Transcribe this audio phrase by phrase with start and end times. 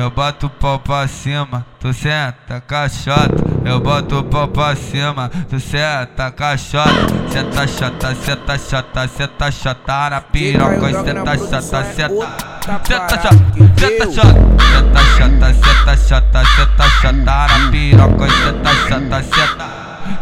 [0.00, 3.34] eu boto o pau pra cima, tu senta caixota,
[3.66, 6.90] eu boto o pau pra cima, tu senta caixota,
[7.28, 12.50] senta chata, senta chata, senta chata na piroca, senta chata, senta.
[12.84, 13.28] Senta chata,
[13.76, 14.38] senta chata,
[14.72, 19.39] senta chata, senta chata, senta chata na piroca, senta chata, senta.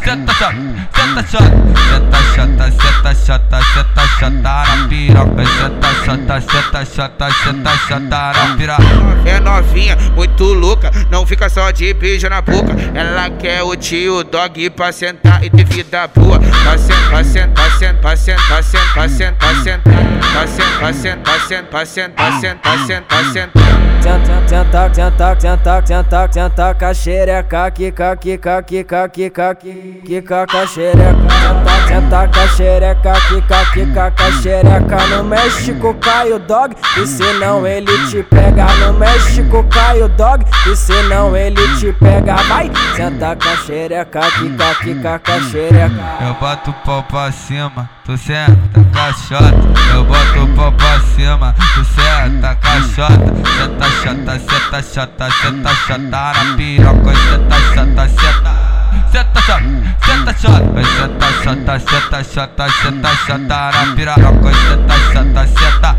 [0.09, 0.55] Senta chata,
[0.95, 1.53] senta chata,
[1.85, 8.57] senta chata, senta chata, senta chata na piroca, senta chata, senta chata, senta chata na
[8.57, 9.29] piroca.
[9.29, 12.75] É novinha, muito louca, não fica só de beijo na boca.
[12.95, 16.39] Ela quer o tio dog pra sentar e ter vida boa.
[16.39, 20.93] Pra sentar, pra sentar, pra sentar, pra sentar, pra sentar, pra sentar, pra sentar, pra
[20.93, 23.79] sentar, pra sentar, pra sentar, pra sentar, pra sentar, pra sentar.
[24.01, 31.17] Senta, senta, senta, senta, senta, senta, caxereca, quica, quica, quica, quica, quica, caxereca.
[31.29, 35.07] Senta, senta, caxereca, quica, quica, caxereca.
[35.09, 38.67] No México cai o dog, e senão ele te pega.
[38.87, 42.37] No México cai o dog, e senão ele te pega.
[42.45, 46.19] Vai, senta, caxereca, quica, quica, caxereca.
[46.21, 49.55] Eu boto o pau pra cima, tu senta caixota.
[49.95, 53.39] Eu boto o pau pra cima, tu senta caixota.
[53.57, 58.69] Senta chata, senta chata, senta chata na piroca, senta chata, senta.
[59.11, 59.65] Senta chata,
[60.05, 65.97] senta chata, senta chata, senta chata, senta chata na piroca, senta chata, senta.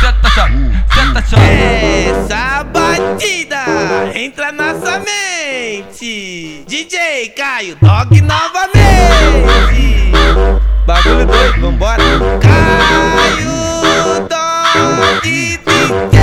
[0.00, 0.50] Senta chata,
[0.94, 1.42] senta chata.
[1.42, 3.64] Essa batida
[4.14, 6.64] entra na nossa mente.
[6.66, 8.77] DJ Caio Dog novamente.
[10.88, 12.02] Bagulho doido, vambora.
[12.40, 13.50] Caio
[14.26, 16.18] Dog DJ.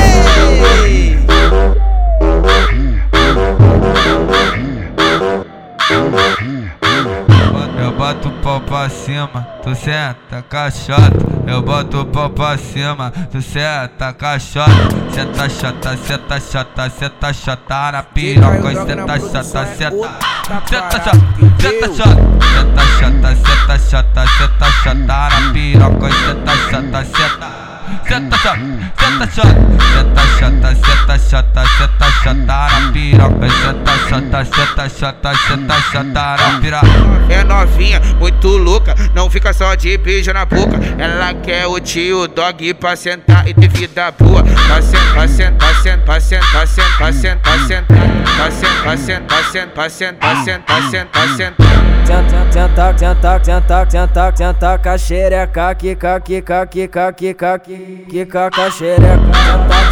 [7.80, 11.35] Eu boto o pau pra cima, tu senta caixota.
[11.48, 14.72] Eu boto o pau pra cima, tu senta caixota.
[15.12, 20.20] Senta chata, senta chata, senta chata na piroca, senta chata, senta.
[20.66, 21.12] Senta chata,
[21.60, 22.16] senta chata,
[22.52, 27.75] senta chata, senta chata, senta chata na piroca, senta chata, senta.
[28.08, 28.58] Senta chata,
[28.98, 29.56] senta chata,
[29.94, 36.60] senta chata, senta chata, senta chata na piroca, senta chata, senta chata, senta chata na
[36.60, 36.88] piroca.
[37.30, 40.78] É novinha, muito louca, não fica só de beijo na boca.
[40.98, 44.44] Ela quer o tio dog pra sentar e ter vida boa.
[44.44, 48.98] Pra sentar, pra sentar, pra sentar, pra sentar, pra sentar, pra sentar, pra sentar, pra
[48.98, 51.86] sentar, pra sentar, pra sentar, pra sentar, pra sentar.
[52.06, 59.20] Senta, senta, senta, senta, senta, senta, caxereca, quica, quica, quica, quica, quica, caxereca.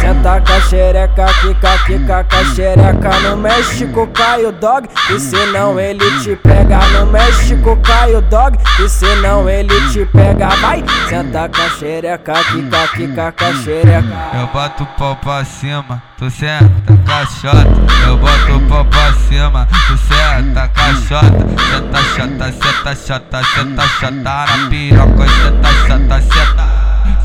[0.00, 3.20] senta, caxereca, quica, quica, caxereca.
[3.20, 6.78] No México cai o dog, e senão ele te pega.
[6.92, 10.50] No México cai o dog, e senão ele te pega.
[10.60, 14.30] Vai, senta, caxereca, quica, quica, caxereca.
[14.34, 17.66] Eu boto o pau pra cima, tu senta caixota.
[18.06, 21.44] Eu boto o pau pra cima, tu senta caixota.
[21.74, 26.64] Senta chata, senta chata, senta chata na piroca, senta chata, senta.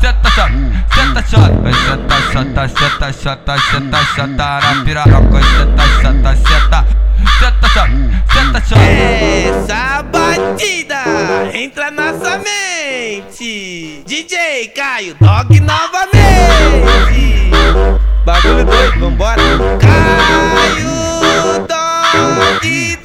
[0.00, 0.52] Senta chata,
[0.94, 1.72] senta chata,
[2.32, 6.80] senta chata, senta chata, senta chata na piroca, senta chata, senta.
[7.38, 7.90] Senta chata,
[8.32, 8.82] senta chata.
[8.82, 11.00] Essa batida
[11.54, 11.99] entra na.
[14.60, 16.20] DJ Caio Dog novamente.
[18.26, 19.40] Bagulho doido, vambora.
[19.78, 23.00] Caio Dog DJ.